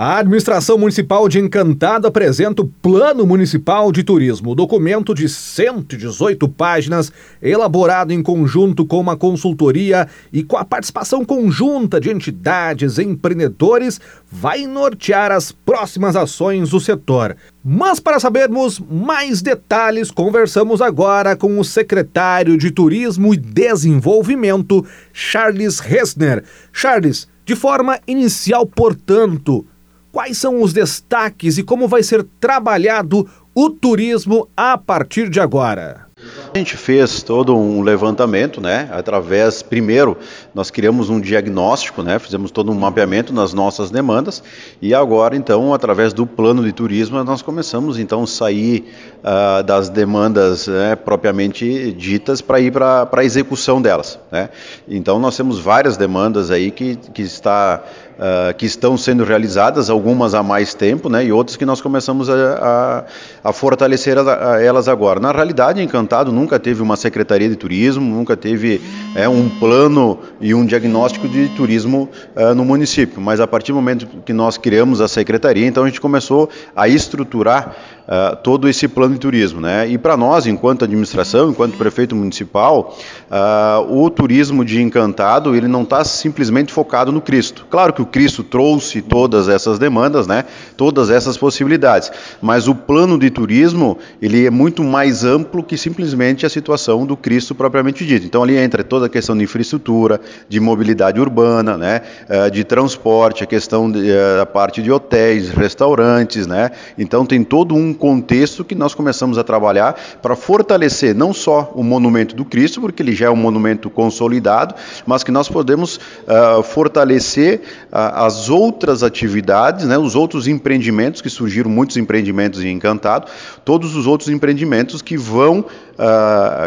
A 0.00 0.18
administração 0.18 0.78
municipal 0.78 1.28
de 1.28 1.40
Encantado 1.40 2.06
apresenta 2.06 2.62
o 2.62 2.68
Plano 2.68 3.26
Municipal 3.26 3.90
de 3.90 4.04
Turismo, 4.04 4.54
documento 4.54 5.12
de 5.12 5.28
118 5.28 6.48
páginas, 6.50 7.12
elaborado 7.42 8.12
em 8.12 8.22
conjunto 8.22 8.86
com 8.86 9.00
uma 9.00 9.16
consultoria 9.16 10.06
e 10.32 10.44
com 10.44 10.56
a 10.56 10.64
participação 10.64 11.24
conjunta 11.24 12.00
de 12.00 12.12
entidades 12.12 13.00
empreendedores, 13.00 14.00
vai 14.30 14.68
nortear 14.68 15.32
as 15.32 15.50
próximas 15.50 16.14
ações 16.14 16.70
do 16.70 16.78
setor. 16.78 17.36
Mas 17.64 17.98
para 17.98 18.20
sabermos 18.20 18.78
mais 18.78 19.42
detalhes, 19.42 20.12
conversamos 20.12 20.80
agora 20.80 21.34
com 21.34 21.58
o 21.58 21.64
secretário 21.64 22.56
de 22.56 22.70
Turismo 22.70 23.34
e 23.34 23.36
Desenvolvimento, 23.36 24.86
Charles 25.12 25.80
Hessner. 25.80 26.44
Charles, 26.72 27.26
de 27.44 27.56
forma 27.56 27.98
inicial, 28.06 28.64
portanto, 28.64 29.66
quais 30.12 30.38
são 30.38 30.62
os 30.62 30.72
destaques 30.72 31.58
e 31.58 31.62
como 31.62 31.86
vai 31.88 32.02
ser 32.02 32.24
trabalhado 32.40 33.28
o 33.54 33.70
turismo 33.70 34.48
a 34.56 34.76
partir 34.76 35.28
de 35.28 35.40
agora? 35.40 36.07
A 36.54 36.58
gente 36.58 36.76
fez 36.76 37.22
todo 37.22 37.54
um 37.54 37.82
levantamento, 37.82 38.60
né? 38.60 38.88
Através, 38.92 39.62
primeiro, 39.62 40.16
nós 40.54 40.70
criamos 40.70 41.10
um 41.10 41.20
diagnóstico, 41.20 42.02
né? 42.02 42.18
Fizemos 42.18 42.50
todo 42.50 42.72
um 42.72 42.74
mapeamento 42.74 43.32
nas 43.32 43.52
nossas 43.52 43.90
demandas 43.90 44.42
e 44.80 44.94
agora, 44.94 45.36
então, 45.36 45.74
através 45.74 46.12
do 46.12 46.26
plano 46.26 46.64
de 46.64 46.72
turismo, 46.72 47.22
nós 47.22 47.42
começamos 47.42 47.98
então 47.98 48.22
a 48.22 48.26
sair 48.26 48.84
uh, 49.18 49.62
das 49.62 49.90
demandas 49.90 50.66
né, 50.66 50.96
propriamente 50.96 51.92
ditas 51.92 52.40
para 52.40 52.60
ir 52.60 52.72
para 52.72 53.08
a 53.12 53.24
execução 53.24 53.82
delas, 53.82 54.18
né? 54.32 54.48
Então, 54.88 55.18
nós 55.18 55.36
temos 55.36 55.58
várias 55.58 55.96
demandas 55.96 56.50
aí 56.50 56.70
que, 56.70 56.96
que 56.96 57.22
está 57.22 57.82
Uh, 58.18 58.52
que 58.54 58.66
estão 58.66 58.96
sendo 58.96 59.22
realizadas, 59.22 59.88
algumas 59.88 60.34
há 60.34 60.42
mais 60.42 60.74
tempo, 60.74 61.08
né, 61.08 61.24
e 61.24 61.30
outras 61.30 61.56
que 61.56 61.64
nós 61.64 61.80
começamos 61.80 62.28
a, 62.28 63.04
a, 63.44 63.50
a 63.50 63.52
fortalecer 63.52 64.18
a, 64.18 64.60
elas 64.60 64.88
agora. 64.88 65.20
Na 65.20 65.30
realidade, 65.30 65.80
Encantado 65.80 66.32
nunca 66.38 66.58
teve 66.58 66.80
uma 66.80 66.96
secretaria 66.96 67.48
de 67.48 67.56
turismo, 67.56 68.14
nunca 68.14 68.36
teve 68.36 68.80
é, 69.14 69.28
um 69.28 69.48
plano 69.48 70.18
e 70.40 70.54
um 70.54 70.64
diagnóstico 70.64 71.28
de 71.28 71.48
turismo 71.48 72.08
uh, 72.36 72.54
no 72.54 72.64
município, 72.64 73.20
mas 73.20 73.40
a 73.40 73.46
partir 73.46 73.72
do 73.72 73.76
momento 73.76 74.06
que 74.24 74.32
nós 74.32 74.56
criamos 74.56 75.00
a 75.00 75.08
secretaria, 75.08 75.66
então 75.66 75.82
a 75.82 75.86
gente 75.86 76.00
começou 76.00 76.48
a 76.76 76.86
estruturar 76.86 77.74
uh, 78.08 78.36
todo 78.36 78.68
esse 78.68 78.86
plano 78.86 79.14
de 79.14 79.20
turismo. 79.20 79.60
Né? 79.60 79.88
E 79.88 79.98
para 79.98 80.16
nós, 80.16 80.46
enquanto 80.46 80.84
administração, 80.84 81.50
enquanto 81.50 81.76
prefeito 81.76 82.14
municipal, 82.14 82.96
uh, 83.30 84.02
o 84.02 84.08
turismo 84.08 84.64
de 84.64 84.80
Encantado 84.80 85.54
ele 85.54 85.66
não 85.66 85.82
está 85.82 86.04
simplesmente 86.04 86.72
focado 86.72 87.10
no 87.10 87.20
Cristo. 87.20 87.66
Claro 87.68 87.92
que 87.92 88.02
o 88.02 88.06
Cristo 88.06 88.42
trouxe 88.44 89.02
todas 89.02 89.48
essas 89.48 89.78
demandas, 89.78 90.26
né? 90.26 90.44
todas 90.76 91.10
essas 91.10 91.36
possibilidades, 91.36 92.10
mas 92.40 92.68
o 92.68 92.74
plano 92.74 93.18
de 93.18 93.30
turismo 93.30 93.98
ele 94.22 94.46
é 94.46 94.50
muito 94.50 94.84
mais 94.84 95.24
amplo 95.24 95.62
que 95.62 95.76
simplesmente 95.76 96.27
a 96.46 96.48
situação 96.48 97.06
do 97.06 97.16
Cristo 97.16 97.54
propriamente 97.54 98.04
dito. 98.04 98.26
Então 98.26 98.42
ali 98.42 98.56
entra 98.56 98.82
toda 98.84 99.06
a 99.06 99.08
questão 99.08 99.36
de 99.36 99.44
infraestrutura, 99.44 100.20
de 100.48 100.60
mobilidade 100.60 101.20
urbana, 101.20 101.76
né? 101.76 102.02
Uh, 102.28 102.50
de 102.50 102.64
transporte, 102.64 103.44
a 103.44 103.46
questão 103.46 103.90
da 103.90 104.46
parte 104.46 104.82
de 104.82 104.90
hotéis, 104.90 105.50
restaurantes, 105.50 106.46
né? 106.46 106.70
Então 106.96 107.24
tem 107.24 107.42
todo 107.44 107.74
um 107.74 107.92
contexto 107.92 108.64
que 108.64 108.74
nós 108.74 108.94
começamos 108.94 109.38
a 109.38 109.44
trabalhar 109.44 109.94
para 110.22 110.34
fortalecer 110.36 111.14
não 111.14 111.32
só 111.32 111.72
o 111.74 111.82
monumento 111.82 112.34
do 112.34 112.44
Cristo, 112.44 112.80
porque 112.80 113.02
ele 113.02 113.14
já 113.14 113.26
é 113.26 113.30
um 113.30 113.36
monumento 113.36 113.90
consolidado, 113.90 114.74
mas 115.06 115.22
que 115.22 115.30
nós 115.30 115.48
podemos 115.48 115.96
uh, 115.96 116.62
fortalecer 116.62 117.60
uh, 117.92 117.96
as 118.14 118.48
outras 118.48 119.02
atividades, 119.02 119.86
né, 119.86 119.98
os 119.98 120.14
outros 120.14 120.46
empreendimentos, 120.46 121.20
que 121.20 121.30
surgiram 121.30 121.70
muitos 121.70 121.96
empreendimentos 121.96 122.62
em 122.62 122.78
Encantado, 122.78 123.28
todos 123.64 123.96
os 123.96 124.06
outros 124.06 124.28
empreendimentos 124.28 125.02
que 125.02 125.16
vão 125.16 125.60
uh, 125.60 125.64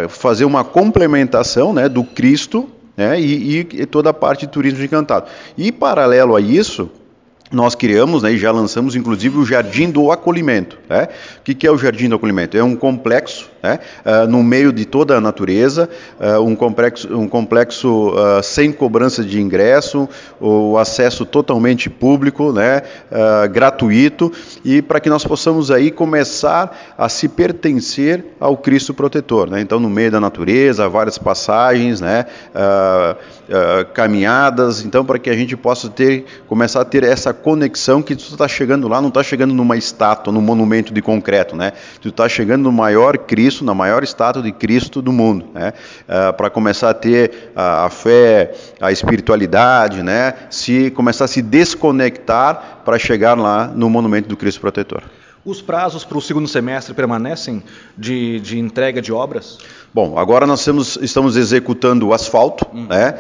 fazer 0.09 0.45
uma 0.45 0.63
complementação 0.63 1.73
né, 1.73 1.88
do 1.88 2.03
Cristo 2.03 2.69
né, 2.95 3.19
e, 3.19 3.59
e 3.59 3.85
toda 3.85 4.09
a 4.09 4.13
parte 4.13 4.45
de 4.45 4.51
turismo 4.51 4.84
Encantado. 4.84 5.28
E 5.57 5.72
paralelo 5.72 6.35
a 6.35 6.41
isso, 6.41 6.89
nós 7.51 7.75
criamos 7.75 8.23
né, 8.23 8.31
e 8.31 8.38
já 8.38 8.51
lançamos 8.51 8.95
inclusive 8.95 9.38
o 9.38 9.45
Jardim 9.45 9.89
do 9.89 10.12
Acolhimento. 10.12 10.79
Né? 10.89 11.07
O 11.39 11.44
que, 11.44 11.67
é 11.67 11.72
o 11.72 11.78
Jardim 11.78 12.07
do 12.07 12.16
Acolhimento? 12.16 12.57
É 12.57 12.63
um 12.63 12.75
complexo 12.75 13.51
né, 13.62 13.79
uh, 14.06 14.28
no 14.28 14.41
meio 14.41 14.73
de 14.73 14.85
toda 14.85 15.17
a 15.17 15.22
natureza, 15.22 15.89
uh, 16.19 16.41
um 16.41 16.56
complexo, 16.56 17.16
um 17.16 17.28
complexo 17.28 18.09
uh, 18.09 18.41
sem 18.41 18.72
cobrança 18.72 19.23
de 19.23 19.39
ingresso, 19.39 20.09
o 20.39 20.78
acesso 20.78 21.25
totalmente 21.25 21.89
público, 21.89 22.51
né, 22.51 22.81
gratuito, 23.51 24.31
e 24.63 24.81
para 24.81 25.00
que 25.00 25.09
nós 25.09 25.23
possamos 25.23 25.69
aí 25.69 25.91
começar 25.91 26.94
a 26.97 27.07
se 27.07 27.28
pertencer 27.28 28.25
ao 28.39 28.57
Cristo 28.57 28.94
protetor. 28.94 29.50
Né? 29.50 29.62
Então, 29.62 29.79
no 29.79 29.89
meio 29.89 30.12
da 30.12 30.19
natureza, 30.19 30.88
várias 30.89 31.18
passagens, 31.18 32.01
né, 32.01 32.25
caminhadas, 33.94 34.83
então 34.83 35.06
para 35.06 35.19
que 35.19 35.29
a 35.29 35.35
gente 35.35 35.56
possa 35.56 35.89
ter, 35.89 36.25
começar 36.47 36.81
a 36.81 36.85
ter 36.85 37.03
essa 37.03 37.33
conexão 37.41 38.02
que 38.02 38.16
tu 38.16 38.22
está 38.22 38.47
chegando 38.47 38.88
lá, 38.88 39.02
não 39.02 39.09
está 39.09 39.24
chegando 39.24 39.53
numa 39.53 39.78
estátua, 39.78 40.31
num 40.31 40.41
monumento 40.41 40.94
de 40.94 41.02
concreto, 41.02 41.56
né? 41.56 41.74
Tu 42.02 42.09
está 42.09 42.28
chegando 42.29 42.63
no 42.63 42.72
maior 42.72 43.18
Cristo, 43.18 43.63
na 43.66 43.74
maior 43.74 44.03
estátua 44.03 44.41
de 44.41 44.52
Cristo 44.52 45.02
do 45.02 45.12
mundo, 45.12 45.47
né? 45.53 45.74
Uh, 46.03 46.34
Para 46.34 46.50
começar 46.50 46.90
a 46.90 46.94
ter 46.94 47.51
a, 47.56 47.85
a, 47.85 47.90
fé, 47.90 48.53
a 48.80 48.91
espiritualidade, 48.91 50.03
né? 50.03 50.34
Se 50.50 50.91
começar 50.91 51.25
a 51.25 51.28
se 51.28 51.41
desconectar 51.41 52.81
para 52.85 52.97
chegar 52.97 53.38
lá 53.38 53.68
no 53.68 53.90
monumento 53.90 54.30
do 54.30 54.38
Cristo 54.38 54.62
protetor. 54.62 55.03
Os 55.44 55.59
prazos 55.59 56.06
para 56.06 56.18
o 56.19 56.22
segundo 56.22 56.47
semestre 56.47 56.94
permanecem 56.94 57.63
de, 57.97 58.40
de 58.41 58.59
entrega 58.59 59.02
de 59.02 59.12
obras? 59.12 59.57
Bom, 59.94 60.18
agora 60.18 60.46
nós 60.46 60.63
temos, 60.63 60.97
estamos 61.02 61.35
executando 61.35 62.07
o 62.07 62.13
asfalto, 62.13 62.66
hum. 62.74 62.85
né? 62.88 63.16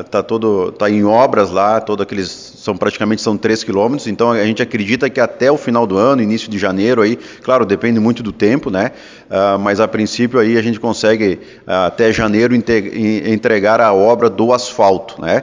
Está 0.00 0.20
uh, 0.20 0.22
todo, 0.22 0.72
tá 0.72 0.88
em 0.88 1.04
obras 1.04 1.50
lá, 1.50 1.80
todos 1.80 2.04
aqueles 2.04 2.30
são 2.30 2.76
praticamente 2.76 3.20
são 3.20 3.36
3 3.36 3.64
quilômetros. 3.64 4.06
Então 4.06 4.30
a 4.30 4.44
gente 4.44 4.62
acredita 4.62 5.10
que 5.10 5.20
até 5.20 5.50
o 5.50 5.58
final 5.58 5.86
do 5.86 5.98
ano, 5.98 6.22
início 6.22 6.48
de 6.48 6.56
janeiro, 6.56 7.02
aí, 7.02 7.16
claro, 7.42 7.66
depende 7.66 7.98
muito 7.98 8.22
do 8.22 8.32
tempo, 8.32 8.70
né? 8.70 8.92
Uh, 9.28 9.58
mas 9.58 9.80
a 9.80 9.88
princípio 9.88 10.38
aí 10.38 10.56
a 10.56 10.62
gente 10.62 10.78
consegue 10.78 11.40
uh, 11.66 11.86
até 11.86 12.12
janeiro 12.12 12.54
entregar 12.54 13.80
a 13.80 13.92
obra 13.92 14.30
do 14.30 14.52
asfalto, 14.52 15.20
né? 15.20 15.42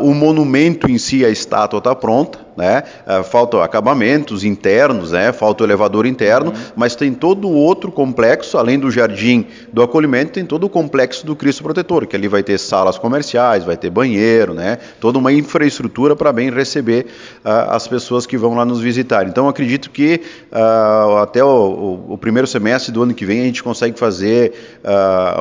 o 0.00 0.12
monumento 0.12 0.90
em 0.90 0.98
si, 0.98 1.24
a 1.24 1.30
estátua 1.30 1.78
está 1.78 1.94
pronta, 1.94 2.38
né? 2.60 2.84
Uh, 3.06 3.24
faltam 3.24 3.62
acabamentos 3.62 4.44
internos, 4.44 5.12
né? 5.12 5.32
Falta 5.32 5.64
o 5.64 5.66
elevador 5.66 6.06
interno, 6.06 6.50
uhum. 6.50 6.56
mas 6.76 6.94
tem 6.94 7.12
todo 7.12 7.48
o 7.48 7.54
outro 7.54 7.90
complexo, 7.90 8.58
além 8.58 8.78
do 8.78 8.90
jardim 8.90 9.46
do 9.72 9.82
acolhimento, 9.82 10.32
tem 10.32 10.44
todo 10.44 10.64
o 10.64 10.68
complexo 10.68 11.24
do 11.24 11.34
Cristo 11.34 11.62
Protetor, 11.62 12.06
que 12.06 12.14
ali 12.14 12.28
vai 12.28 12.42
ter 12.42 12.58
salas 12.58 12.98
comerciais, 12.98 13.64
vai 13.64 13.76
ter 13.76 13.88
banheiro, 13.88 14.52
né? 14.52 14.78
Toda 15.00 15.18
uma 15.18 15.32
infraestrutura 15.32 16.14
para 16.14 16.32
bem 16.32 16.50
receber 16.50 17.06
uh, 17.44 17.70
as 17.70 17.88
pessoas 17.88 18.26
que 18.26 18.36
vão 18.36 18.54
lá 18.54 18.64
nos 18.64 18.80
visitar. 18.80 19.26
Então 19.26 19.48
acredito 19.48 19.90
que 19.90 20.20
uh, 20.52 21.16
até 21.16 21.42
o, 21.42 21.48
o, 21.48 22.12
o, 22.14 22.18
primeiro 22.18 22.46
semestre 22.46 22.92
do 22.92 23.02
ano 23.02 23.14
que 23.14 23.24
vem 23.24 23.40
a 23.40 23.44
gente 23.44 23.62
consegue 23.62 23.98
fazer 23.98 24.52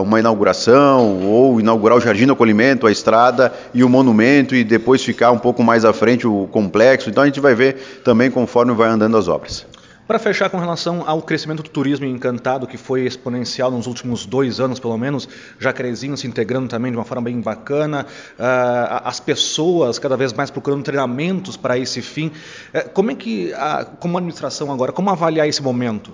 uma 0.02 0.20
inauguração 0.20 1.22
ou 1.26 1.60
inaugurar 1.60 1.98
o 1.98 2.02
jardim 2.02 2.26
do 2.26 2.34
acolhimento, 2.34 2.88
a 2.88 2.92
estrada 2.92 3.52
e 3.74 3.84
o 3.84 3.90
monumento 3.90 4.56
e 4.56 4.64
depois 4.64 5.04
ficar 5.04 5.32
um 5.32 5.38
pouco 5.38 5.64
mais 5.64 5.84
à 5.84 5.92
frente 5.92 6.28
o 6.28 6.48
complexo 6.52 7.09
então 7.10 7.24
a 7.24 7.26
gente 7.26 7.40
vai 7.40 7.56
ver 7.56 8.02
também 8.04 8.32
conforme 8.32 8.74
vai 8.74 8.90
andando 8.90 9.18
as 9.18 9.28
obras. 9.28 9.66
Para 10.10 10.18
fechar 10.18 10.50
com 10.50 10.58
relação 10.58 11.04
ao 11.06 11.22
crescimento 11.22 11.62
do 11.62 11.70
turismo 11.70 12.04
encantado, 12.04 12.66
que 12.66 12.78
foi 12.78 13.02
exponencial 13.02 13.70
nos 13.70 13.86
últimos 13.86 14.26
dois 14.26 14.60
anos, 14.60 14.80
pelo 14.80 14.98
menos, 14.98 15.30
Jacarezinho 15.60 16.18
se 16.18 16.26
integrando 16.26 16.68
também 16.68 16.92
de 16.92 16.98
uma 16.98 17.06
forma 17.06 17.26
bem 17.26 17.40
bacana, 17.40 18.08
uh, 18.40 19.04
as 19.04 19.20
pessoas 19.20 20.00
cada 20.00 20.18
vez 20.18 20.34
mais 20.34 20.50
procurando 20.50 20.82
treinamentos 20.82 21.56
para 21.56 21.78
esse 21.78 22.02
fim. 22.02 22.32
Uh, 22.74 22.90
como 22.92 23.12
é 23.12 23.14
que, 23.14 23.54
uh, 23.54 23.86
como 24.00 24.18
administração 24.18 24.72
agora, 24.72 24.92
como 24.92 25.12
avaliar 25.12 25.48
esse 25.48 25.62
momento? 25.62 26.12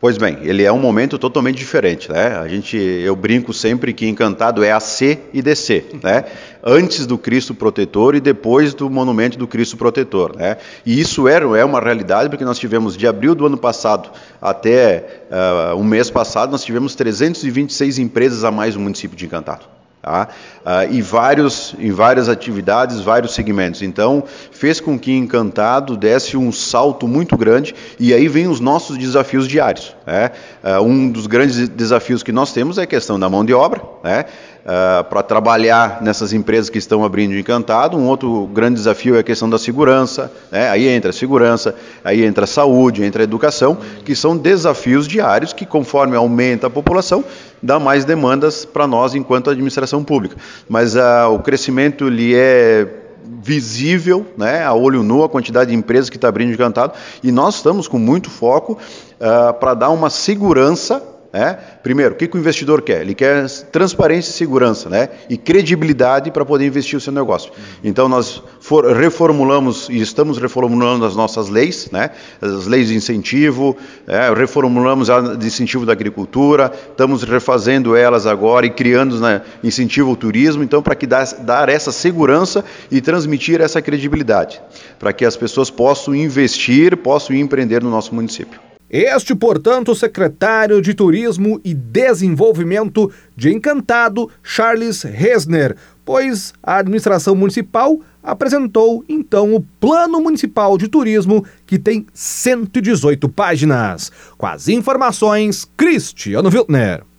Pois 0.00 0.16
bem, 0.16 0.38
ele 0.40 0.62
é 0.62 0.72
um 0.72 0.78
momento 0.78 1.18
totalmente 1.18 1.58
diferente, 1.58 2.10
né? 2.10 2.38
A 2.38 2.48
gente, 2.48 2.74
eu 2.74 3.14
brinco 3.14 3.52
sempre 3.52 3.92
que 3.92 4.08
Encantado 4.08 4.64
é 4.64 4.72
AC 4.72 5.18
e 5.30 5.42
DC, 5.42 5.84
né? 6.02 6.24
Antes 6.64 7.06
do 7.06 7.18
Cristo 7.18 7.54
Protetor 7.54 8.14
e 8.14 8.20
depois 8.20 8.72
do 8.72 8.88
monumento 8.88 9.36
do 9.36 9.46
Cristo 9.46 9.76
Protetor, 9.76 10.34
né? 10.34 10.56
E 10.86 10.98
isso 10.98 11.28
é, 11.28 11.34
é 11.34 11.64
uma 11.66 11.80
realidade 11.80 12.30
porque 12.30 12.46
nós 12.46 12.58
tivemos 12.58 12.96
de 12.96 13.06
abril 13.06 13.34
do 13.34 13.44
ano 13.44 13.58
passado 13.58 14.10
até 14.40 15.24
uh, 15.30 15.76
o 15.76 15.84
mês 15.84 16.08
passado 16.08 16.50
nós 16.50 16.64
tivemos 16.64 16.94
326 16.94 17.98
empresas 17.98 18.42
a 18.42 18.50
mais 18.50 18.74
no 18.74 18.80
município 18.80 19.14
de 19.14 19.26
Encantado. 19.26 19.79
Tá? 20.02 20.28
Uh, 20.60 20.92
e 20.94 21.02
vários, 21.02 21.74
em 21.78 21.92
várias 21.92 22.28
atividades, 22.28 23.00
vários 23.00 23.34
segmentos. 23.34 23.82
Então, 23.82 24.24
fez 24.50 24.80
com 24.80 24.98
que 24.98 25.12
Encantado 25.12 25.94
desse 25.94 26.38
um 26.38 26.50
salto 26.50 27.06
muito 27.06 27.36
grande 27.36 27.74
e 27.98 28.14
aí 28.14 28.26
vem 28.26 28.48
os 28.48 28.60
nossos 28.60 28.96
desafios 28.96 29.46
diários. 29.46 29.94
Né? 30.06 30.30
Uh, 30.64 30.82
um 30.82 31.10
dos 31.10 31.26
grandes 31.26 31.68
desafios 31.68 32.22
que 32.22 32.32
nós 32.32 32.52
temos 32.52 32.78
é 32.78 32.82
a 32.82 32.86
questão 32.86 33.20
da 33.20 33.28
mão 33.28 33.44
de 33.44 33.52
obra, 33.52 33.82
né? 34.02 34.24
Uh, 34.60 35.04
para 35.04 35.22
trabalhar 35.22 36.00
nessas 36.02 36.32
empresas 36.32 36.70
que 36.70 36.78
estão 36.78 37.04
abrindo 37.04 37.34
Encantado. 37.36 37.96
Um 37.96 38.06
outro 38.06 38.46
grande 38.46 38.74
desafio 38.74 39.16
é 39.16 39.20
a 39.20 39.22
questão 39.22 39.48
da 39.48 39.58
segurança, 39.58 40.30
né? 40.50 40.68
aí 40.70 40.88
entra 40.88 41.10
a 41.10 41.12
segurança, 41.12 41.74
aí 42.04 42.24
entra 42.24 42.44
a 42.44 42.46
saúde, 42.46 43.04
entra 43.04 43.22
a 43.22 43.24
educação, 43.24 43.78
que 44.04 44.14
são 44.14 44.36
desafios 44.36 45.06
diários 45.06 45.52
que, 45.52 45.64
conforme 45.64 46.16
aumenta 46.16 46.66
a 46.66 46.70
população, 46.70 47.24
dá 47.62 47.78
mais 47.78 48.04
demandas 48.04 48.64
para 48.64 48.86
nós 48.86 49.14
enquanto 49.14 49.50
administração 49.50 50.04
pública. 50.04 50.36
Mas 50.68 50.94
uh, 50.94 51.28
o 51.32 51.38
crescimento 51.38 52.06
ele 52.06 52.34
é 52.34 53.00
visível, 53.42 54.26
né, 54.36 54.64
a 54.64 54.74
olho 54.74 55.02
nu, 55.02 55.22
a 55.22 55.28
quantidade 55.28 55.70
de 55.70 55.76
empresas 55.76 56.10
que 56.10 56.16
está 56.16 56.28
abrindo 56.28 56.52
encantado, 56.52 56.92
e 57.22 57.30
nós 57.32 57.56
estamos 57.56 57.88
com 57.88 57.98
muito 57.98 58.28
foco 58.28 58.72
uh, 58.72 59.54
para 59.54 59.74
dar 59.74 59.90
uma 59.90 60.10
segurança 60.10 61.02
é? 61.32 61.52
Primeiro, 61.82 62.14
o 62.14 62.16
que, 62.16 62.26
que, 62.26 62.36
o 62.36 62.40
investidor 62.40 62.82
quer? 62.82 63.02
Ele 63.02 63.14
quer 63.14 63.48
transparência 63.70 64.30
e 64.30 64.32
segurança 64.32 64.88
né? 64.88 65.10
e 65.28 65.36
credibilidade 65.36 66.30
para 66.32 66.44
poder 66.44 66.66
investir 66.66 66.96
o 66.96 67.00
seu 67.00 67.12
negócio. 67.12 67.52
Então, 67.84 68.08
nós 68.08 68.42
for, 68.60 68.84
reformulamos 68.96 69.88
e 69.88 70.00
estamos 70.00 70.38
reformulando 70.38 71.04
as 71.04 71.14
nossas 71.14 71.48
leis, 71.48 71.88
né? 71.92 72.10
as 72.40 72.66
leis 72.66 72.88
de 72.88 72.96
incentivo, 72.96 73.76
é? 74.08 74.32
reformulamos 74.34 75.08
a 75.08 75.36
de 75.36 75.46
incentivo 75.46 75.86
da 75.86 75.92
agricultura, 75.92 76.72
estamos 76.90 77.22
refazendo 77.22 77.94
elas 77.94 78.26
agora 78.26 78.66
e 78.66 78.70
criando 78.70 79.20
né, 79.20 79.42
incentivo 79.62 80.10
ao 80.10 80.16
turismo, 80.16 80.64
então, 80.64 80.82
para 80.82 80.96
que 80.96 81.06
dar, 81.06 81.24
dar 81.40 81.68
essa 81.68 81.92
segurança 81.92 82.64
e 82.90 83.00
transmitir 83.00 83.60
essa 83.60 83.80
credibilidade, 83.80 84.60
para 84.98 85.12
que 85.12 85.24
as 85.24 85.36
pessoas 85.36 85.70
possam 85.70 86.14
investir, 86.14 86.96
possam 86.96 87.36
empreender 87.36 87.82
no 87.82 87.90
nosso 87.90 88.14
município. 88.14 88.69
Este, 88.90 89.36
portanto, 89.36 89.94
secretário 89.94 90.82
de 90.82 90.94
Turismo 90.94 91.60
e 91.64 91.72
Desenvolvimento 91.72 93.12
de 93.36 93.52
Encantado, 93.52 94.28
Charles 94.42 95.02
Resner, 95.04 95.76
pois 96.04 96.52
a 96.60 96.78
administração 96.78 97.36
municipal 97.36 98.00
apresentou 98.20 99.04
então 99.08 99.54
o 99.54 99.60
Plano 99.78 100.20
Municipal 100.20 100.76
de 100.76 100.88
Turismo, 100.88 101.44
que 101.64 101.78
tem 101.78 102.04
118 102.12 103.28
páginas. 103.28 104.10
Com 104.36 104.46
as 104.46 104.68
informações, 104.68 105.64
Cristiano 105.76 106.48
Wiltner. 106.48 107.04